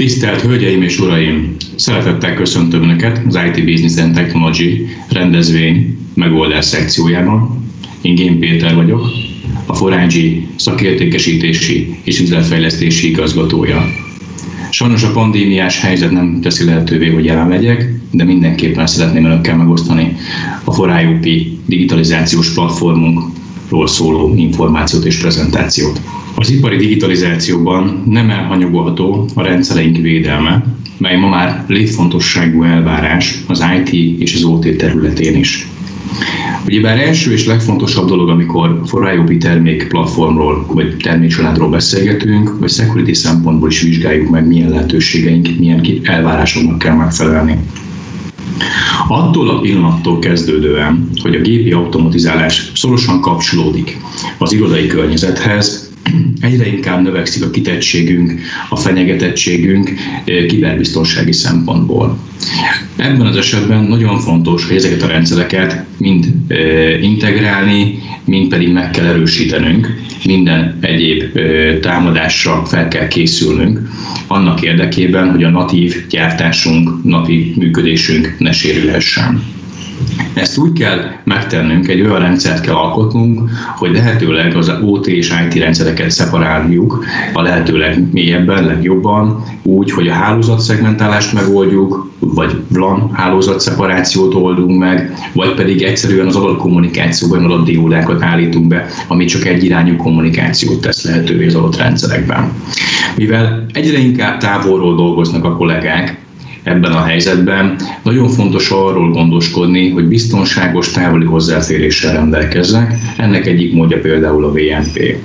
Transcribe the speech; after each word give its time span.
Tisztelt 0.00 0.40
Hölgyeim 0.40 0.82
és 0.82 0.98
Uraim! 0.98 1.56
Szeretettel 1.76 2.34
köszöntöm 2.34 2.82
Önöket 2.82 3.22
az 3.28 3.38
IT 3.46 3.64
Business 3.64 3.96
and 3.96 4.14
Technology 4.14 4.86
rendezvény 5.08 5.98
megoldás 6.14 6.64
szekciójában. 6.64 7.64
Én 8.00 8.14
Gén 8.14 8.38
Péter 8.38 8.74
vagyok, 8.74 9.06
a 9.66 9.74
Forágyi 9.74 10.46
szakértékesítési 10.56 11.98
és 12.04 12.20
üzletfejlesztési 12.20 13.08
igazgatója. 13.08 13.84
Sajnos 14.70 15.02
a 15.02 15.12
pandémiás 15.12 15.80
helyzet 15.80 16.10
nem 16.10 16.40
teszi 16.42 16.64
lehetővé, 16.64 17.08
hogy 17.08 17.24
jelen 17.24 17.48
legyek, 17.48 17.92
de 18.10 18.24
mindenképpen 18.24 18.86
szeretném 18.86 19.24
önökkel 19.24 19.56
megosztani 19.56 20.16
a 20.64 20.72
Forájópi 20.72 21.58
digitalizációs 21.66 22.52
platformunkról 22.52 23.86
szóló 23.86 24.34
információt 24.36 25.04
és 25.04 25.18
prezentációt. 25.18 26.00
Az 26.34 26.50
ipari 26.50 26.76
digitalizációban 26.76 28.02
nem 28.06 28.30
elhanyagolható 28.30 29.28
a 29.34 29.42
rendszereink 29.42 29.96
védelme, 29.96 30.64
mely 30.98 31.16
ma 31.16 31.28
már 31.28 31.64
létfontosságú 31.66 32.62
elvárás 32.62 33.44
az 33.46 33.64
IT 33.78 34.20
és 34.20 34.34
az 34.34 34.44
OT 34.44 34.76
területén 34.76 35.36
is. 35.36 35.68
Ugyebár 36.66 36.98
első 36.98 37.32
és 37.32 37.46
legfontosabb 37.46 38.08
dolog, 38.08 38.28
amikor 38.28 38.80
forrájópi 38.84 39.36
termék 39.36 39.88
platformról 39.88 40.66
vagy 40.72 40.96
termékcsaládról 40.96 41.68
beszélgetünk, 41.68 42.58
vagy 42.58 42.70
security 42.70 43.12
szempontból 43.12 43.68
is 43.68 43.80
vizsgáljuk 43.80 44.30
meg, 44.30 44.46
milyen 44.46 44.70
lehetőségeink, 44.70 45.48
milyen 45.58 45.86
elvárásoknak 46.02 46.78
kell 46.78 46.94
megfelelni. 46.94 47.58
Attól 49.08 49.50
a 49.50 49.60
pillanattól 49.60 50.18
kezdődően, 50.18 51.08
hogy 51.22 51.34
a 51.34 51.40
gépi 51.40 51.72
automatizálás 51.72 52.72
szorosan 52.74 53.20
kapcsolódik 53.20 53.96
az 54.38 54.52
irodai 54.52 54.86
környezethez, 54.86 55.89
egyre 56.40 56.66
inkább 56.66 57.02
növekszik 57.02 57.44
a 57.44 57.50
kitettségünk, 57.50 58.40
a 58.68 58.76
fenyegetettségünk 58.76 59.90
eh, 60.24 60.46
kiberbiztonsági 60.46 61.32
szempontból. 61.32 62.18
Ebben 62.96 63.26
az 63.26 63.36
esetben 63.36 63.84
nagyon 63.84 64.18
fontos, 64.18 64.66
hogy 64.66 64.76
ezeket 64.76 65.02
a 65.02 65.06
rendszereket 65.06 65.84
mind 65.98 66.26
eh, 66.48 67.02
integrálni, 67.02 67.98
mind 68.24 68.48
pedig 68.48 68.72
meg 68.72 68.90
kell 68.90 69.04
erősítenünk, 69.04 69.98
minden 70.24 70.78
egyéb 70.80 71.36
eh, 71.36 71.78
támadásra 71.80 72.64
fel 72.64 72.88
kell 72.88 73.08
készülnünk, 73.08 73.88
annak 74.26 74.62
érdekében, 74.62 75.30
hogy 75.30 75.44
a 75.44 75.50
natív 75.50 76.06
gyártásunk, 76.08 77.04
napi 77.04 77.52
működésünk 77.56 78.34
ne 78.38 78.52
sérülhessen. 78.52 79.58
Ezt 80.34 80.58
úgy 80.58 80.72
kell 80.72 80.98
megtennünk, 81.24 81.88
egy 81.88 82.00
olyan 82.00 82.18
rendszert 82.18 82.60
kell 82.60 82.74
alkotnunk, 82.74 83.50
hogy 83.76 83.92
lehetőleg 83.92 84.56
az 84.56 84.72
OT 84.82 85.06
és 85.06 85.32
IT 85.46 85.54
rendszereket 85.54 86.10
szeparáljuk 86.10 87.04
a 87.32 87.42
lehetőleg 87.42 88.12
mélyebben, 88.12 88.64
legjobban, 88.64 89.44
úgy, 89.62 89.90
hogy 89.90 90.08
a 90.08 90.12
hálózatszegmentálást 90.12 91.32
megoldjuk, 91.32 92.10
vagy 92.18 92.56
VLAN 92.68 93.10
hálózatszeparációt 93.12 94.34
oldunk 94.34 94.78
meg, 94.78 95.14
vagy 95.32 95.54
pedig 95.54 95.82
egyszerűen 95.82 96.26
az 96.26 96.36
adott 96.36 96.58
kommunikációban 96.58 97.44
adott 97.44 97.64
diódákat 97.64 98.22
állítunk 98.22 98.66
be, 98.66 98.86
ami 99.08 99.24
csak 99.24 99.46
egy 99.46 99.64
irányú 99.64 99.96
kommunikációt 99.96 100.80
tesz 100.80 101.04
lehetővé 101.04 101.46
az 101.46 101.54
adott 101.54 101.76
rendszerekben. 101.76 102.52
Mivel 103.16 103.66
egyre 103.72 103.98
inkább 103.98 104.38
távolról 104.38 104.94
dolgoznak 104.94 105.44
a 105.44 105.56
kollégák, 105.56 106.19
ebben 106.62 106.92
a 106.92 107.02
helyzetben. 107.02 107.76
Nagyon 108.02 108.28
fontos 108.28 108.70
arról 108.70 109.10
gondoskodni, 109.10 109.90
hogy 109.90 110.04
biztonságos 110.04 110.90
távoli 110.90 111.24
hozzáféréssel 111.24 112.12
rendelkeznek. 112.12 112.94
Ennek 113.16 113.46
egyik 113.46 113.72
módja 113.72 114.00
például 114.00 114.44
a 114.44 114.52
VNP, 114.52 115.16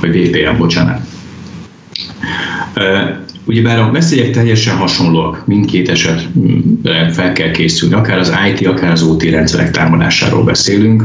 vagy 0.00 0.28
VPN, 0.28 0.58
bocsánat. 0.58 1.00
Ugyebár 3.44 3.78
a 3.78 3.90
veszélyek 3.90 4.30
teljesen 4.30 4.76
hasonlóak, 4.76 5.46
mindkét 5.46 5.88
esetre 5.88 7.10
fel 7.12 7.32
kell 7.32 7.50
készülni, 7.50 7.94
akár 7.94 8.18
az 8.18 8.32
IT, 8.50 8.66
akár 8.66 8.90
az 8.90 9.02
OT 9.02 9.22
rendszerek 9.22 9.70
támadásáról 9.70 10.44
beszélünk. 10.44 11.04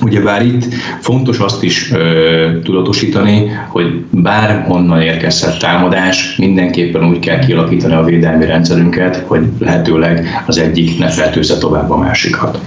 Ugyebár 0.00 0.44
itt 0.44 0.64
fontos 1.00 1.38
azt 1.38 1.62
is 1.62 1.92
ö, 1.92 2.60
tudatosítani, 2.64 3.50
hogy 3.68 4.04
bárhonnan 4.10 5.00
érkezhet 5.00 5.58
támadás, 5.58 6.36
mindenképpen 6.36 7.08
úgy 7.08 7.18
kell 7.18 7.38
kialakítani 7.38 7.94
a 7.94 8.04
védelmi 8.04 8.46
rendszerünket, 8.46 9.16
hogy 9.26 9.46
lehetőleg 9.58 10.42
az 10.46 10.58
egyik 10.58 10.98
ne 10.98 11.08
fertőzze 11.08 11.58
tovább 11.58 11.90
a 11.90 11.96
másikat. 11.96 12.60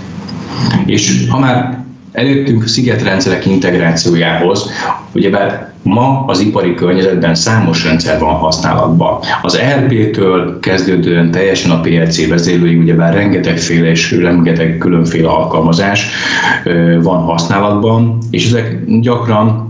És 0.86 1.26
ha 1.30 1.40
már 1.40 1.79
elértünk 2.20 2.68
szigetrendszerek 2.68 3.46
integrációjához, 3.46 4.70
ugyebár 5.12 5.74
ma 5.84 6.24
az 6.28 6.40
ipari 6.40 6.74
környezetben 6.74 7.36
számos 7.36 7.84
rendszer 7.84 8.20
van 8.20 8.34
használatban. 8.34 9.20
Az 9.42 9.58
ERP-től 9.58 10.60
kezdődően 10.60 11.32
teljesen 11.32 11.72
a 11.72 11.80
PLC 11.80 12.28
vezérlői, 12.28 12.76
ugyebár 12.76 13.14
rengetegféle 13.14 13.90
és 13.90 14.12
rengeteg 14.12 14.78
különféle 14.78 15.30
alkalmazás 15.30 16.08
van 17.02 17.22
használatban, 17.22 18.18
és 18.30 18.48
ezek 18.48 18.86
gyakran 18.86 19.68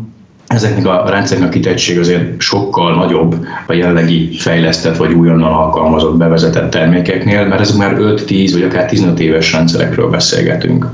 ezeknek 0.48 0.88
a 0.88 1.10
rendszernek 1.10 1.48
a 1.48 1.52
kitettség 1.52 2.00
azért 2.00 2.42
sokkal 2.42 2.96
nagyobb 2.96 3.46
a 3.68 3.74
jelenlegi 3.74 4.38
fejlesztett 4.38 4.98
vagy 4.98 5.14
újonnan 5.14 5.52
alkalmazott, 5.52 6.18
bevezetett 6.18 6.70
termékeknél, 6.70 7.46
mert 7.46 7.62
ezek 7.62 7.78
már 7.78 7.96
5-10 8.00 8.50
vagy 8.54 8.64
akár 8.64 8.86
15 8.86 9.20
éves 9.20 9.54
rendszerekről 9.54 10.10
beszélgetünk. 10.10 10.86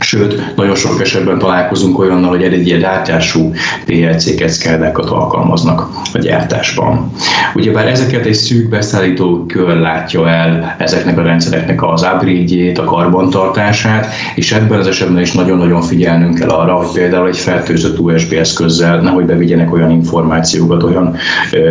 Sőt, 0.00 0.56
nagyon 0.56 0.74
sok 0.74 1.00
esetben 1.00 1.38
találkozunk 1.38 1.98
olyannal, 1.98 2.30
hogy 2.30 2.42
egy, 2.42 2.66
ilyen 2.66 2.78
gyártású 2.78 3.52
PLC-ket, 3.84 4.48
szkeldákat 4.48 5.10
alkalmaznak 5.10 5.88
a 6.12 6.18
gyártásban. 6.18 7.12
Ugyebár 7.54 7.86
ezeket 7.86 8.26
egy 8.26 8.34
szűk 8.34 8.68
beszállító 8.68 9.44
kör 9.46 9.76
látja 9.76 10.28
el 10.28 10.74
ezeknek 10.78 11.18
a 11.18 11.22
rendszereknek 11.22 11.82
az 11.82 12.02
upgrade 12.02 12.80
a 12.80 12.84
karbantartását, 12.84 14.06
és 14.34 14.52
ebben 14.52 14.78
az 14.78 14.86
esetben 14.86 15.22
is 15.22 15.32
nagyon-nagyon 15.32 15.82
figyelnünk 15.82 16.38
kell 16.38 16.48
arra, 16.48 16.74
hogy 16.74 16.92
például 16.92 17.28
egy 17.28 17.38
fertőzött 17.38 17.98
USB 17.98 18.32
eszközzel 18.32 19.00
nehogy 19.00 19.24
bevigyenek 19.24 19.72
olyan 19.72 19.90
információkat, 19.90 20.82
olyan 20.82 21.16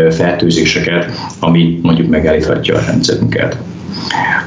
fertőzéseket, 0.09 1.11
ami 1.39 1.79
mondjuk 1.81 2.09
megállíthatja 2.09 2.75
a 2.75 2.81
rendszerünket. 2.87 3.57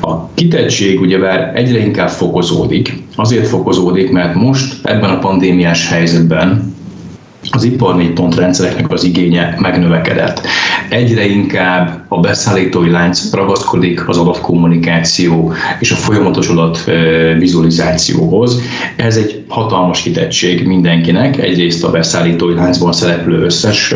A 0.00 0.28
kitettség 0.34 1.00
ugyebár 1.00 1.52
egyre 1.54 1.78
inkább 1.78 2.08
fokozódik. 2.08 3.02
Azért 3.16 3.46
fokozódik, 3.46 4.10
mert 4.10 4.34
most 4.34 4.86
ebben 4.86 5.10
a 5.10 5.18
pandémiás 5.18 5.88
helyzetben 5.88 6.74
az 7.50 7.64
ipar 7.64 7.96
4 7.96 8.12
rendszereknek 8.36 8.90
az 8.90 9.04
igénye 9.04 9.56
megnövekedett. 9.58 10.46
Egyre 10.92 11.26
inkább 11.26 12.04
a 12.08 12.20
beszállítói 12.20 12.90
lánc 12.90 13.32
ragaszkodik 13.32 14.08
az 14.08 14.18
adatkommunikáció 14.18 15.52
és 15.78 15.90
a 15.90 15.94
folyamatos 15.94 16.48
adat 16.48 16.84
vizualizációhoz. 17.38 18.60
Ez 18.96 19.16
egy 19.16 19.44
hatalmas 19.48 20.02
kitettség 20.02 20.66
mindenkinek, 20.66 21.38
egyrészt 21.38 21.84
a 21.84 21.90
beszállítói 21.90 22.54
láncban 22.54 22.92
szereplő 22.92 23.44
összes 23.44 23.94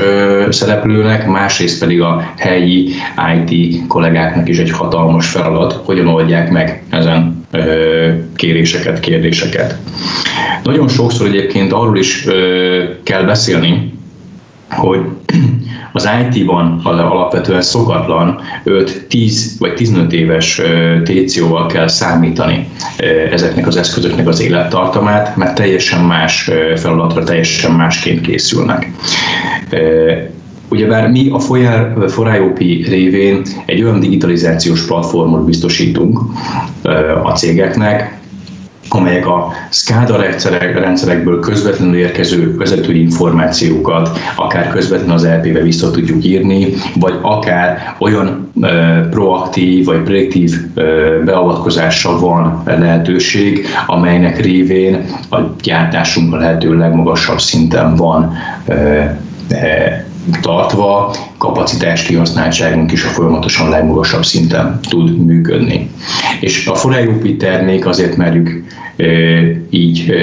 szereplőnek, 0.50 1.26
másrészt 1.26 1.78
pedig 1.80 2.00
a 2.00 2.32
helyi 2.36 2.88
IT 3.36 3.86
kollégáknak 3.86 4.48
is 4.48 4.58
egy 4.58 4.70
hatalmas 4.70 5.28
feladat, 5.28 5.72
hogyan 5.72 6.06
oldják 6.06 6.50
meg 6.50 6.82
ezen 6.90 7.46
kéréseket, 8.36 9.00
kérdéseket. 9.00 9.78
Nagyon 10.62 10.88
sokszor 10.88 11.26
egyébként 11.26 11.72
arról 11.72 11.98
is 11.98 12.26
kell 13.02 13.22
beszélni, 13.24 13.92
hogy 14.70 15.00
az 15.96 16.08
IT-ban 16.30 16.80
alapvetően 16.84 17.62
szokatlan 17.62 18.40
5-10 18.64 19.32
vagy 19.58 19.74
15 19.74 20.12
éves 20.12 20.62
TCO-val 21.04 21.66
kell 21.66 21.88
számítani 21.88 22.68
ezeknek 23.32 23.66
az 23.66 23.76
eszközöknek 23.76 24.28
az 24.28 24.40
élettartamát, 24.40 25.36
mert 25.36 25.54
teljesen 25.54 26.04
más 26.04 26.50
feladatra, 26.76 27.24
teljesen 27.24 27.70
másként 27.72 28.20
készülnek. 28.20 28.90
Ugyebár 30.68 31.10
mi 31.10 31.30
a 31.30 31.38
ForáIOP 32.08 32.58
révén 32.58 33.42
egy 33.66 33.82
olyan 33.82 34.00
digitalizációs 34.00 34.86
platformot 34.86 35.44
biztosítunk 35.44 36.20
a 37.22 37.30
cégeknek, 37.30 38.15
amelyek 38.96 39.26
a 39.26 39.52
SCADA 39.70 40.16
rendszerekből 40.74 41.40
közvetlenül 41.40 41.96
érkező 41.96 42.56
vezetői 42.56 43.00
információkat 43.00 44.18
akár 44.36 44.68
közvetlenül 44.68 45.14
az 45.14 45.24
LP-be 45.26 45.60
vissza 45.60 45.90
tudjuk 45.90 46.24
írni, 46.24 46.72
vagy 46.94 47.18
akár 47.22 47.94
olyan 47.98 48.52
proaktív 49.10 49.84
vagy 49.84 50.02
prediktív 50.02 50.52
beavatkozásra 51.24 52.18
van 52.18 52.62
lehetőség, 52.64 53.66
amelynek 53.86 54.40
révén 54.40 55.04
a 55.30 55.38
gyártásunk 55.62 56.34
a 56.34 56.36
lehető 56.36 56.76
legmagasabb 56.76 57.40
szinten 57.40 57.94
van 57.94 58.32
tartva, 60.40 61.14
kapacitás 61.38 62.02
kihasználtságunk 62.02 62.92
is 62.92 63.04
a 63.04 63.08
folyamatosan 63.08 63.68
legmagasabb 63.68 64.24
szinten 64.24 64.80
tud 64.88 65.26
működni. 65.26 65.90
És 66.40 66.66
a 66.66 66.74
Foreign 66.74 67.38
termék 67.38 67.86
azért 67.86 68.16
merjük 68.16 68.64
így 69.70 70.14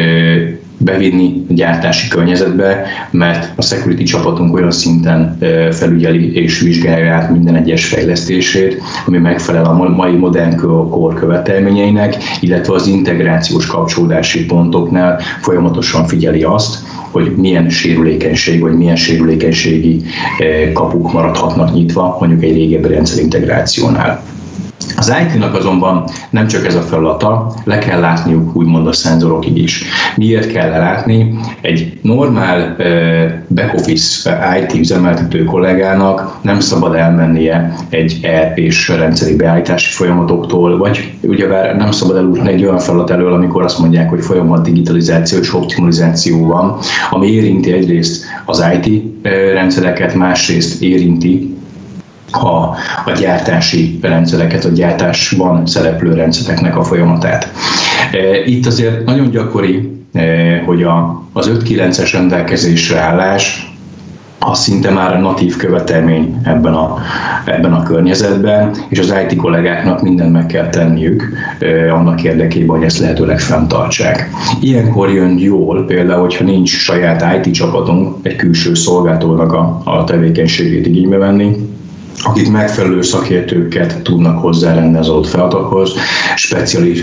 bevinni 0.78 1.46
gyártási 1.50 2.08
környezetbe, 2.08 2.86
mert 3.12 3.52
a 3.56 3.62
security 3.62 4.04
csapatunk 4.04 4.56
olyan 4.56 4.72
szinten 4.72 5.38
felügyeli 5.72 6.36
és 6.36 6.60
vizsgálja 6.60 7.14
át 7.14 7.30
minden 7.30 7.56
egyes 7.56 7.86
fejlesztését, 7.86 8.82
ami 9.06 9.18
megfelel 9.18 9.66
a 9.66 9.90
mai 9.90 10.16
modern 10.16 10.56
kor 10.90 11.14
követelményeinek, 11.14 12.18
illetve 12.40 12.74
az 12.74 12.88
integrációs 12.88 13.66
kapcsolódási 13.66 14.46
pontoknál 14.46 15.20
folyamatosan 15.42 16.06
figyeli 16.06 16.44
azt, 16.44 16.84
hogy 17.12 17.36
milyen 17.36 17.70
sérülékenység 17.70 18.62
vagy 18.62 18.78
milyen 18.78 18.96
sérülékenységi 18.96 20.02
kapuk 20.74 21.14
maradhatnak 21.14 21.74
nyitva 21.74 22.18
mondjuk 22.20 22.44
egy 22.44 22.54
régebbi 22.54 22.88
rendszerintegrációnál. 22.88 24.24
Az 24.98 25.14
IT-nak 25.22 25.56
azonban 25.56 26.04
nem 26.30 26.48
csak 26.48 26.66
ez 26.66 26.76
a 26.76 26.82
feladata, 26.82 27.54
le 27.64 27.78
kell 27.78 28.00
látniuk 28.00 28.56
úgymond 28.56 28.88
a 28.88 28.94
szenzorokig 28.94 29.58
is. 29.58 29.84
Miért 30.16 30.52
kell 30.52 30.70
látni? 30.70 31.40
Egy 31.62 32.00
normál 32.02 32.76
back-office 33.48 34.58
IT 34.62 34.80
üzemeltető 34.80 35.44
kollégának 35.44 36.38
nem 36.42 36.60
szabad 36.60 36.96
elmennie 36.96 37.76
egy 37.90 38.20
ERP-s 38.22 38.88
rendszeri 38.90 39.36
beállítási 39.36 39.92
folyamatoktól, 39.92 40.78
vagy 40.78 41.12
ugyebár 41.22 41.76
nem 41.76 41.92
szabad 41.92 42.16
elúrni 42.16 42.52
egy 42.52 42.64
olyan 42.64 42.80
feladat 42.80 43.10
elől, 43.12 43.34
amikor 43.34 43.64
azt 43.64 43.80
mondják, 43.80 44.10
hogy 44.10 44.24
folyamat 44.24 44.64
digitalizáció 44.64 45.40
és 45.40 45.54
optimalizáció 45.54 46.46
van, 46.46 46.78
ami 47.10 47.28
érinti 47.28 47.72
egyrészt 47.72 48.26
az 48.46 48.64
IT 48.82 49.04
rendszereket, 49.54 50.16
másrészt 50.16 50.82
érinti 50.82 51.58
a, 52.36 52.76
a 53.06 53.12
gyártási 53.20 54.00
rendszereket, 54.02 54.66
a 54.66 54.70
gyártásban 54.70 55.66
szereplő 55.66 56.14
rendszereknek 56.14 56.78
a 56.78 56.84
folyamatát. 56.84 57.52
E, 58.12 58.46
itt 58.46 58.66
azért 58.66 59.06
nagyon 59.06 59.30
gyakori, 59.30 60.04
e, 60.14 60.58
hogy 60.66 60.84
a, 60.84 61.24
az 61.34 61.52
5-9-es 61.54 62.10
rendelkezésre 62.14 63.00
állás 63.00 63.74
az 64.46 64.60
szinte 64.60 64.92
már 64.92 65.16
a 65.16 65.20
natív 65.20 65.56
követelmény 65.56 66.42
ebben 66.44 66.74
a, 66.74 66.98
ebben 67.46 67.74
a 67.74 67.84
környezetben, 67.84 68.76
és 68.90 69.00
az 69.00 69.14
IT 69.28 69.36
kollégáknak 69.36 70.02
mindent 70.02 70.32
meg 70.32 70.46
kell 70.46 70.70
tenniük 70.70 71.30
eh, 71.60 71.98
annak 71.98 72.24
érdekében, 72.24 72.76
hogy 72.76 72.86
ezt 72.86 73.00
lehetőleg 73.00 73.40
fenntartsák. 73.40 74.30
Ilyenkor 74.62 75.10
jön 75.10 75.38
jól, 75.40 75.86
például, 75.86 76.22
hogyha 76.22 76.44
nincs 76.44 76.70
saját 76.70 77.46
IT 77.46 77.54
csapatunk, 77.54 78.16
egy 78.22 78.36
külső 78.36 78.74
szolgáltónak 78.74 79.54
a, 79.54 79.82
a 79.84 80.04
tevékenységét 80.04 80.88
igénybe 80.88 81.18
venni, 81.18 81.73
akik 82.22 82.52
megfelelő 82.52 83.02
szakértőket 83.02 84.02
tudnak 84.02 84.40
hozzárenni 84.40 84.98
az 84.98 85.10
adott 85.10 85.28
feladatokhoz, 85.28 85.92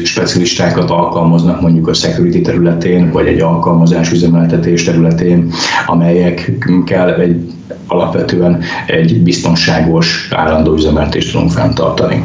specialistákat 0.05 0.91
alkalmaznak 0.91 1.61
mondjuk 1.61 1.89
a 1.89 1.95
security 1.95 2.41
területén, 2.43 3.11
vagy 3.11 3.27
egy 3.27 3.41
alkalmazás 3.41 4.11
üzemeltetés 4.13 4.85
területén, 4.85 5.53
amelyekkel 5.87 7.15
egy, 7.15 7.53
alapvetően 7.87 8.63
egy 8.87 9.23
biztonságos 9.23 10.29
állandó 10.31 10.75
üzemeltést 10.75 11.33
tudunk 11.33 11.51
fenntartani. 11.51 12.25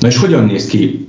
Na 0.00 0.08
és 0.08 0.16
hogyan 0.16 0.44
néz 0.44 0.66
ki 0.66 1.08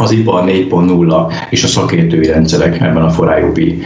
az 0.00 0.10
ipar 0.10 0.44
4.0 0.44 1.32
és 1.50 1.64
a 1.64 1.66
szakértői 1.66 2.26
rendszerek 2.26 2.80
ebben 2.80 3.02
a 3.02 3.10
Forájópi 3.10 3.82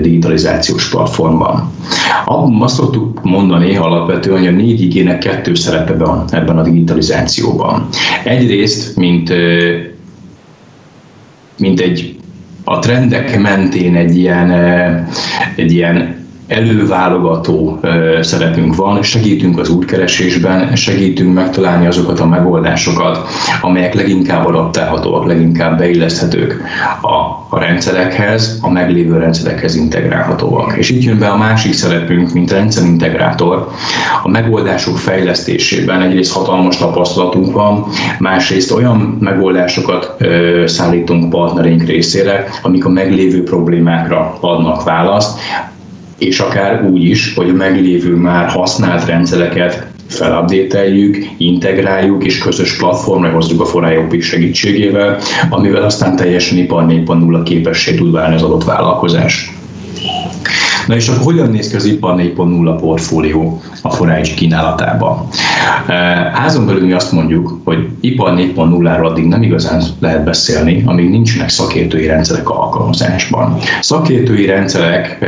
digitalizációs 0.00 0.88
platformban. 0.88 1.72
Azt 2.58 2.74
szoktuk 2.74 3.22
mondani 3.22 3.76
alapvetően, 3.76 4.38
hogy 4.38 4.46
a 4.46 4.50
négy 4.50 4.82
igének 4.82 5.18
kettő 5.18 5.54
szerepe 5.54 5.94
van 5.94 6.24
ebben 6.30 6.58
a 6.58 6.62
digitalizációban. 6.62 7.88
Egyrészt, 8.24 8.96
mint, 8.96 9.32
mint 11.58 11.80
egy 11.80 12.18
a 12.64 12.78
trendek 12.78 13.40
mentén 13.40 13.96
egy 13.96 14.16
ilyen, 14.16 14.50
egy 15.56 15.72
ilyen 15.72 16.19
előválogató 16.50 17.80
szerepünk 18.20 18.76
van, 18.76 19.02
segítünk 19.02 19.58
az 19.58 19.68
útkeresésben, 19.68 20.76
segítünk 20.76 21.34
megtalálni 21.34 21.86
azokat 21.86 22.20
a 22.20 22.26
megoldásokat, 22.26 23.28
amelyek 23.60 23.94
leginkább 23.94 24.46
adaptálhatóak, 24.46 25.26
leginkább 25.26 25.78
beilleszthetők 25.78 26.62
a, 27.00 27.14
a 27.48 27.58
rendszerekhez, 27.58 28.58
a 28.62 28.70
meglévő 28.70 29.18
rendszerekhez 29.18 29.74
integrálhatóak. 29.74 30.76
És 30.76 30.90
itt 30.90 31.02
jön 31.02 31.18
be 31.18 31.28
a 31.28 31.36
másik 31.36 31.72
szerepünk, 31.72 32.32
mint 32.32 32.50
rendszerintegrátor. 32.50 33.68
A 34.22 34.28
megoldások 34.28 34.98
fejlesztésében 34.98 36.02
egyrészt 36.02 36.32
hatalmas 36.32 36.76
tapasztalatunk 36.76 37.52
van, 37.52 37.84
másrészt 38.18 38.72
olyan 38.72 39.16
megoldásokat 39.20 40.14
ö, 40.18 40.64
szállítunk 40.66 41.30
partnereink 41.30 41.82
részére, 41.82 42.44
amik 42.62 42.84
a 42.84 42.88
meglévő 42.88 43.42
problémákra 43.42 44.38
adnak 44.40 44.82
választ, 44.82 45.38
és 46.20 46.40
akár 46.40 46.84
úgy 46.84 47.04
is, 47.04 47.34
hogy 47.34 47.48
a 47.48 47.52
meglévő 47.52 48.14
már 48.14 48.48
használt 48.48 49.06
rendszereket 49.06 49.86
felupdateljük, 50.08 51.16
integráljuk, 51.36 52.24
és 52.24 52.38
közös 52.38 52.76
platformra 52.76 53.30
hozzuk 53.30 53.60
a 53.60 53.64
forrájopik 53.64 54.22
segítségével, 54.22 55.18
amivel 55.50 55.82
aztán 55.82 56.16
teljesen 56.16 56.58
ipar 56.58 56.84
4.0 56.86 57.40
képessé 57.44 57.94
tud 57.94 58.12
válni 58.12 58.34
az 58.34 58.42
adott 58.42 58.64
vállalkozás. 58.64 59.59
Na 60.90 60.96
és 60.96 61.08
akkor 61.08 61.24
hogyan 61.24 61.50
néz 61.50 61.68
ki 61.68 61.76
az 61.76 61.84
ipar 61.84 62.14
4.0 62.14 62.76
portfólió 62.80 63.62
a 63.82 63.90
Forágy 63.90 64.34
kínálatában? 64.34 65.28
Házon 66.32 66.66
belül 66.66 66.86
mi 66.86 66.92
azt 66.92 67.12
mondjuk, 67.12 67.60
hogy 67.64 67.88
ipar 68.00 68.34
4.0-ról 68.34 69.04
addig 69.04 69.24
nem 69.24 69.42
igazán 69.42 69.82
lehet 69.98 70.24
beszélni, 70.24 70.82
amíg 70.86 71.10
nincsenek 71.10 71.48
szakértői 71.48 72.06
rendszerek 72.06 72.48
alkalmazásban. 72.48 73.56
Szakértői 73.80 74.46
rendszerek 74.46 75.18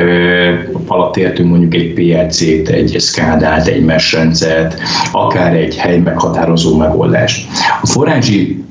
alatt 0.87 1.17
értünk 1.17 1.49
mondjuk 1.49 1.75
egy 1.75 1.93
PLC-t, 1.93 2.69
egy 2.69 2.97
SCADA-t, 3.01 3.67
egy 3.67 3.85
mesh 3.85 4.15
rendszert, 4.15 4.81
akár 5.13 5.55
egy 5.55 5.77
hely 5.77 5.99
meghatározó 5.99 6.77
megoldást. 6.77 7.49
A 7.83 7.87
Forágyi 7.87 8.65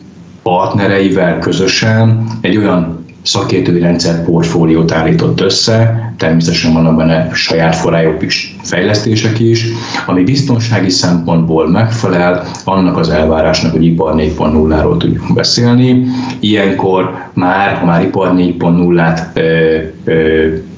partnereivel 0.44 1.40
közösen 1.40 2.28
egy 2.42 2.58
olyan 2.58 3.01
szakértői 3.22 3.80
rendszer 3.80 4.24
portfóliót 4.24 4.92
állított 4.92 5.42
össze, 5.42 6.14
természetesen 6.18 6.74
vannak 6.74 6.96
benne 6.96 7.30
saját 7.34 7.76
forrájok 7.76 8.22
is, 8.22 8.56
fejlesztések 8.62 9.40
is, 9.40 9.66
ami 10.06 10.24
biztonsági 10.24 10.90
szempontból 10.90 11.70
megfelel 11.70 12.44
annak 12.64 12.98
az 12.98 13.10
elvárásnak, 13.10 13.72
hogy 13.72 13.86
ipar 13.86 14.16
4.0-ról 14.16 14.98
tudjunk 14.98 15.34
beszélni. 15.34 16.06
Ilyenkor 16.40 17.30
már, 17.34 17.78
ha 17.78 17.86
már 17.86 18.04
ipar 18.04 18.34
4.0-át 18.36 19.40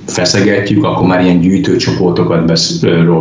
feszegetjük, 0.05 0.83
akkor 0.83 1.07
már 1.07 1.23
ilyen 1.23 1.39
gyűjtőcsoportokat 1.39 2.45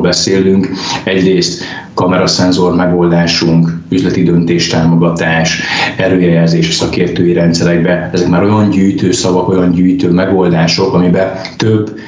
beszélünk. 0.03 0.69
Egyrészt 1.05 1.63
kameraszenzor 1.95 2.75
megoldásunk, 2.75 3.81
üzleti 3.89 4.23
döntéstámogatás, 4.23 5.63
erőjelzés 5.97 6.69
a 6.69 6.73
szakértői 6.73 7.33
rendszerekbe, 7.33 8.11
ezek 8.13 8.29
már 8.29 8.43
olyan 8.43 8.71
gyűjtő 8.71 9.13
szavak, 9.13 9.49
olyan 9.49 9.71
gyűjtő 9.71 10.11
megoldások, 10.11 10.95
amiben 10.95 11.33
több 11.57 11.99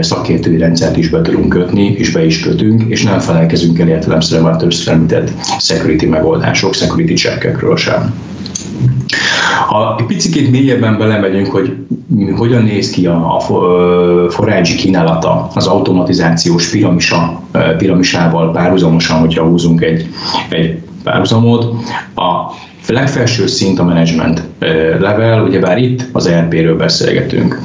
szakértői 0.00 0.58
rendszert 0.58 0.96
is 0.96 1.08
be 1.08 1.20
tudunk 1.20 1.48
kötni, 1.48 1.94
és 1.98 2.10
be 2.10 2.24
is 2.24 2.40
kötünk, 2.40 2.82
és 2.88 3.02
nem 3.02 3.18
felelkezünk 3.18 3.78
el 3.78 3.88
értelemszerűen 3.88 4.46
már 4.46 4.56
többször 4.56 4.92
említett 4.92 5.30
security 5.58 6.06
megoldások, 6.06 6.74
security 6.74 7.14
checkekről 7.14 7.76
sem. 7.76 8.14
Ha 9.68 9.96
egy 9.98 10.06
picit 10.06 10.50
mélyebben 10.50 10.98
belemegyünk, 10.98 11.46
hogy 11.46 11.72
hogyan 12.36 12.62
néz 12.62 12.90
ki 12.90 13.06
a, 13.06 13.36
a 13.36 13.40
forrágyi 14.30 14.74
kínálata 14.74 15.48
az 15.54 15.66
automatizációs 15.66 16.70
piramisa, 16.70 17.40
piramisával 17.78 18.52
párhuzamosan, 18.52 19.18
hogyha 19.18 19.44
húzunk 19.44 19.80
egy, 19.80 20.08
egy 20.48 20.82
párhuzamot, 21.02 21.64
a 22.14 22.52
legfelső 22.92 23.46
szint 23.46 23.78
a 23.78 23.84
management 23.84 24.42
level, 24.98 25.42
ugyebár 25.42 25.78
itt 25.78 26.04
az 26.12 26.26
ERP-ről 26.26 26.76
beszélgetünk. 26.76 27.60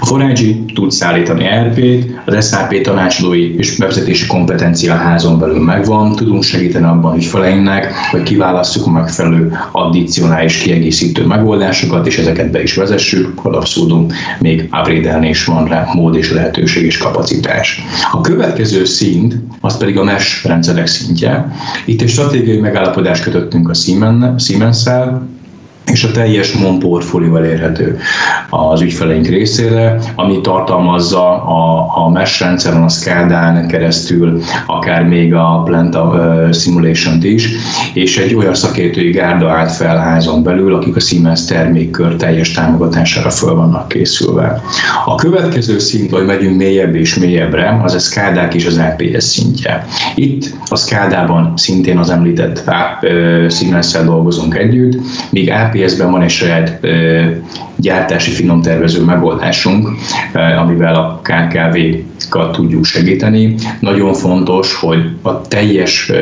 A 0.00 0.06
Forágyi 0.06 0.64
tud 0.74 0.90
szállítani 0.90 1.44
ERP-t, 1.44 2.20
az 2.24 2.48
SAP 2.48 2.80
tanácsadói 2.80 3.56
és 3.56 3.76
bevezetési 3.76 4.26
kompetencia 4.26 4.94
házon 4.94 5.38
belül 5.38 5.64
megvan, 5.64 6.16
tudunk 6.16 6.42
segíteni 6.42 6.84
abban 6.84 7.10
hogy 7.10 7.22
ügyfeleinknek, 7.22 7.92
hogy 8.10 8.22
kiválasszuk 8.22 8.86
a 8.86 8.90
megfelelő 8.90 9.52
addicionális 9.72 10.56
kiegészítő 10.56 11.26
megoldásokat, 11.26 12.06
és 12.06 12.18
ezeket 12.18 12.50
be 12.50 12.62
is 12.62 12.74
vezessük, 12.74 13.44
abszolút 13.44 14.12
még 14.38 14.60
upgrade 14.62 15.28
is 15.28 15.44
van 15.44 15.64
rá 15.66 15.88
mód 15.94 16.16
és 16.16 16.32
lehetőség 16.32 16.84
és 16.84 16.98
kapacitás. 16.98 17.84
A 18.12 18.20
következő 18.20 18.84
szint, 18.84 19.34
az 19.60 19.76
pedig 19.76 19.98
a 19.98 20.04
mesh 20.04 20.46
rendszerek 20.46 20.86
szintje. 20.86 21.52
Itt 21.84 22.02
egy 22.02 22.08
stratégiai 22.08 22.58
megállapodást 22.58 23.22
kötöttünk 23.22 23.68
a 23.68 23.74
Siemens-szel, 24.72 25.33
és 25.92 26.04
a 26.04 26.10
teljes 26.10 26.52
MON 26.52 26.78
portfólió 26.78 27.36
elérhető 27.36 27.98
az 28.50 28.80
ügyfeleink 28.80 29.26
részére, 29.26 29.98
ami 30.14 30.40
tartalmazza 30.40 31.44
a, 31.44 31.92
a 32.04 32.08
mesh 32.08 32.40
rendszeren, 32.40 32.82
a 32.82 32.88
SCADA-n 32.88 33.66
keresztül, 33.66 34.40
akár 34.66 35.02
még 35.02 35.34
a 35.34 35.62
Planta 35.64 36.48
Simulation-t 36.52 37.24
is, 37.24 37.48
és 37.94 38.18
egy 38.18 38.34
olyan 38.34 38.54
szakértői 38.54 39.10
gárda 39.10 39.50
állt 39.50 39.72
fel 39.72 39.96
házon 39.96 40.42
belül, 40.42 40.74
akik 40.74 40.96
a 40.96 41.00
Siemens 41.00 41.44
termékkör 41.44 42.16
teljes 42.16 42.50
támogatására 42.50 43.30
föl 43.30 43.54
vannak 43.54 43.88
készülve. 43.88 44.62
A 45.04 45.14
következő 45.14 45.78
szint, 45.78 46.10
hogy 46.10 46.26
megyünk 46.26 46.56
mélyebb 46.56 46.94
és 46.94 47.14
mélyebbre, 47.14 47.80
az 47.84 47.94
a 47.94 47.98
SCADA 47.98 48.48
és 48.48 48.66
az 48.66 48.78
APS 48.78 49.24
szintje. 49.24 49.86
Itt 50.14 50.54
a 50.68 50.76
SCADA-ban 50.76 51.52
szintén 51.56 51.98
az 51.98 52.10
említett 52.10 52.64
uh, 52.66 53.50
Siemens-szel 53.50 54.04
dolgozunk 54.04 54.54
együtt, 54.54 55.00
míg 55.30 55.50
APS-ben 55.74 56.10
van 56.10 56.22
egy 56.22 56.30
saját 56.30 56.86
gyártási 57.76 58.30
finomtervező 58.30 59.02
megoldásunk, 59.04 59.88
amivel 60.58 60.94
a 60.94 61.20
KKV-kat 61.22 62.52
tudjuk 62.52 62.84
segíteni. 62.84 63.54
Nagyon 63.80 64.12
fontos, 64.12 64.74
hogy 64.74 65.10
a 65.22 65.40
teljes 65.40 66.12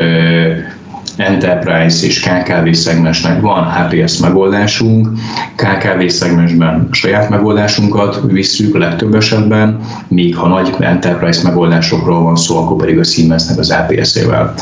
Enterprise 1.17 2.05
és 2.05 2.19
KKV 2.19 2.71
szegmensnek 2.71 3.41
van 3.41 3.71
HPS 3.71 4.17
megoldásunk, 4.17 5.07
KKV 5.55 6.05
szegmensben 6.07 6.87
saját 6.91 7.29
megoldásunkat 7.29 8.21
visszük 8.27 8.77
legtöbb 8.77 9.15
esetben, 9.15 9.79
míg 10.07 10.35
ha 10.35 10.47
nagy 10.47 10.75
Enterprise 10.79 11.43
megoldásokról 11.43 12.21
van 12.21 12.35
szó, 12.35 12.57
akkor 12.57 12.77
pedig 12.77 12.99
a 12.99 13.03
Siemensnek 13.03 13.57
az 13.57 13.71
APS-ével 13.71 14.53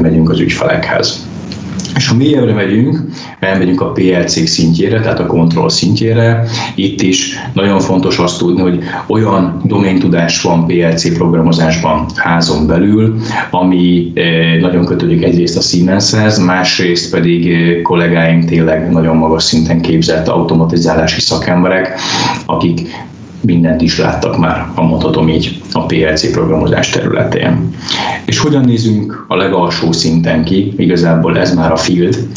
megyünk 0.00 0.30
az 0.30 0.40
ügyfelekhez. 0.40 1.30
És 1.96 2.08
ha 2.08 2.14
mélyebbre 2.14 2.52
megyünk, 2.52 3.00
elmegyünk 3.40 3.80
a 3.80 3.92
PLC 3.92 4.48
szintjére, 4.48 5.00
tehát 5.00 5.18
a 5.18 5.26
kontroll 5.26 5.68
szintjére, 5.68 6.44
itt 6.74 7.02
is 7.02 7.34
nagyon 7.52 7.80
fontos 7.80 8.18
azt 8.18 8.38
tudni, 8.38 8.60
hogy 8.60 8.78
olyan 9.06 9.60
doméntudás 9.64 10.42
van 10.42 10.66
PLC 10.66 11.14
programozásban 11.14 12.06
házon 12.14 12.66
belül, 12.66 13.16
ami 13.50 14.12
eh, 14.14 14.60
nagyon 14.60 14.84
kötődik 14.84 15.22
egyrészt 15.22 15.56
a 15.56 15.60
Siemenshez, 15.60 16.38
másrészt 16.38 17.10
pedig 17.10 17.52
eh, 17.52 17.82
kollégáink 17.82 18.44
tényleg 18.44 18.90
nagyon 18.90 19.16
magas 19.16 19.42
szinten 19.42 19.80
képzett 19.80 20.28
automatizálási 20.28 21.20
szakemberek, 21.20 22.00
akik 22.46 22.88
mindent 23.42 23.82
is 23.82 23.98
láttak 23.98 24.38
már, 24.38 24.66
ha 24.74 24.82
mondhatom 24.82 25.28
így, 25.28 25.62
a 25.72 25.86
PLC 25.86 26.30
programozás 26.30 26.90
területén. 26.90 27.74
És 28.24 28.38
hogyan 28.38 28.64
nézünk 28.64 29.24
a 29.28 29.36
legalsó 29.36 29.92
szinten 29.92 30.44
ki? 30.44 30.72
Igazából 30.76 31.38
ez 31.38 31.54
már 31.54 31.72
a 31.72 31.76
field. 31.76 32.28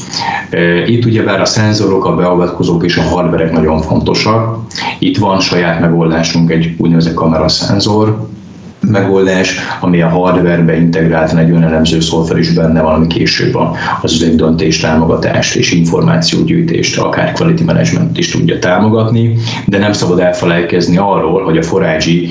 Itt 0.85 1.05
ugyebár 1.05 1.41
a 1.41 1.45
szenzorok, 1.45 2.05
a 2.05 2.15
beavatkozók 2.15 2.83
és 2.83 2.97
a 2.97 3.01
hardverek 3.01 3.51
nagyon 3.51 3.81
fontosak. 3.81 4.57
Itt 4.99 5.17
van 5.17 5.39
saját 5.39 5.79
megoldásunk, 5.79 6.51
egy 6.51 6.75
úgynevezett 6.77 7.13
kameraszenzor, 7.13 8.27
megoldás, 8.87 9.59
ami 9.79 10.01
a 10.01 10.07
hardwarebe 10.07 10.77
integráltan 10.77 11.37
egy 11.37 11.49
önelemző 11.49 11.99
szoftver 11.99 12.37
is 12.37 12.53
benne 12.53 12.81
van, 12.81 13.07
később 13.07 13.57
az 14.01 14.35
döntés 14.35 14.79
támogatást 14.79 15.55
és 15.55 15.71
információgyűjtést, 15.71 16.99
akár 16.99 17.31
quality 17.31 17.63
management 17.63 18.17
is 18.17 18.31
tudja 18.31 18.59
támogatni, 18.59 19.35
de 19.65 19.77
nem 19.77 19.93
szabad 19.93 20.19
elfelejkezni 20.19 20.97
arról, 20.97 21.43
hogy 21.43 21.57
a 21.57 21.63
Forágyi 21.63 22.27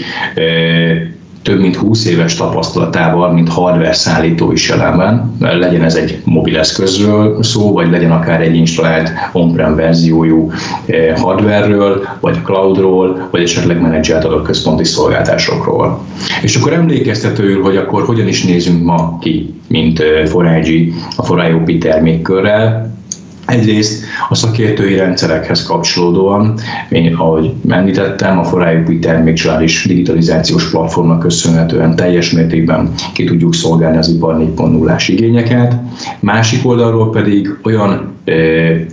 több 1.45 1.61
mint 1.61 1.77
20 1.77 2.07
éves 2.07 2.35
tapasztalatával, 2.35 3.33
mint 3.33 3.49
hardware 3.49 3.93
szállító 3.93 4.53
is 4.53 4.69
jelen 4.69 4.97
van, 4.97 5.37
legyen 5.39 5.83
ez 5.83 5.95
egy 5.95 6.23
mobileszközről 6.25 7.43
szó, 7.43 7.73
vagy 7.73 7.91
legyen 7.91 8.11
akár 8.11 8.41
egy 8.41 8.57
installált 8.57 9.13
on-prem 9.33 9.77
verziójú 9.77 10.51
eh, 10.87 11.17
hardwareről, 11.17 12.09
vagy 12.21 12.43
cloudról, 12.43 13.29
vagy 13.31 13.43
esetleg 13.43 13.81
menedzselt 13.81 14.25
adott 14.25 14.45
központi 14.45 14.85
szolgáltásokról. 14.85 16.05
És 16.43 16.57
akkor 16.57 16.73
emlékeztetőül, 16.73 17.63
hogy 17.63 17.77
akkor 17.77 18.03
hogyan 18.03 18.29
is 18.29 18.45
nézünk 18.45 18.85
ma 18.85 19.19
ki, 19.21 19.55
mint 19.69 19.99
4 19.99 20.09
eh, 20.09 20.35
a 21.17 21.35
4 21.65 21.79
termékkörrel, 21.79 22.94
Egyrészt 23.47 24.05
a 24.29 24.35
szakértői 24.35 24.97
rendszerekhez 24.97 25.63
kapcsolódóan, 25.63 26.55
én, 26.89 27.15
ahogy 27.15 27.53
említettem, 27.69 28.39
a 28.39 28.45
Forájuk 28.45 28.99
termékcsalád 28.99 29.71
digitalizációs 29.85 30.71
platformnak 30.71 31.19
köszönhetően 31.19 31.97
teljes 31.97 32.31
mértékben 32.31 32.93
ki 33.15 33.25
tudjuk 33.25 33.55
szolgálni 33.55 33.97
az 33.97 34.09
ipar 34.09 34.37
4.0-ás 34.37 35.09
igényeket. 35.09 35.75
Másik 36.21 36.67
oldalról 36.67 37.11
pedig 37.11 37.49
olyan 37.63 38.13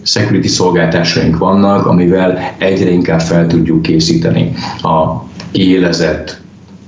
security 0.04 0.48
szolgáltásaink 0.48 1.38
vannak, 1.38 1.86
amivel 1.86 2.40
egyre 2.58 2.90
inkább 2.92 3.20
fel 3.20 3.48
tudjuk 3.48 3.82
készíteni 3.82 4.52
a 4.82 5.24
kiélezett 5.52 6.42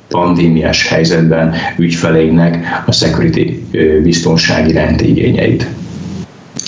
pandémiás 0.07 0.87
helyzetben 0.87 1.53
ügyfeleinknek 1.77 2.83
a 2.85 2.91
security 2.91 3.63
biztonsági 4.03 4.71
rendigényeit. 4.71 5.67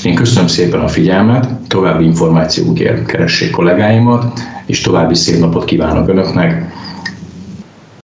Én 0.05 0.15
köszönöm 0.15 0.47
szépen 0.47 0.79
a 0.79 0.87
figyelmet, 0.87 1.47
további 1.67 2.03
információkért 2.05 3.05
keressék 3.05 3.51
kollégáimat, 3.51 4.39
és 4.65 4.81
további 4.81 5.15
szép 5.15 5.39
napot 5.39 5.65
kívánok 5.65 6.07
Önöknek. 6.07 6.73